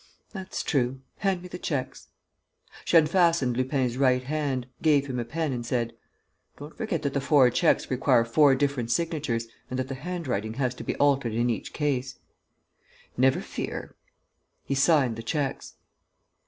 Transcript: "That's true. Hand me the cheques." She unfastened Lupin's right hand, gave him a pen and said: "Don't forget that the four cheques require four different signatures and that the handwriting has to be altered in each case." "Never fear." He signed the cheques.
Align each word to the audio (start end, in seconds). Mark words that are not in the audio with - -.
"That's 0.31 0.63
true. 0.63 1.01
Hand 1.17 1.43
me 1.43 1.47
the 1.47 1.59
cheques." 1.59 2.07
She 2.85 2.97
unfastened 2.97 3.55
Lupin's 3.55 3.97
right 3.97 4.23
hand, 4.23 4.65
gave 4.81 5.05
him 5.05 5.19
a 5.19 5.25
pen 5.25 5.53
and 5.53 5.63
said: 5.63 5.93
"Don't 6.57 6.75
forget 6.75 7.03
that 7.03 7.13
the 7.13 7.21
four 7.21 7.51
cheques 7.51 7.91
require 7.91 8.25
four 8.25 8.55
different 8.55 8.89
signatures 8.89 9.45
and 9.69 9.77
that 9.77 9.89
the 9.89 9.93
handwriting 9.93 10.55
has 10.55 10.73
to 10.73 10.83
be 10.83 10.95
altered 10.95 11.33
in 11.35 11.51
each 11.51 11.71
case." 11.71 12.17
"Never 13.15 13.41
fear." 13.41 13.95
He 14.65 14.73
signed 14.73 15.17
the 15.17 15.21
cheques. 15.21 15.75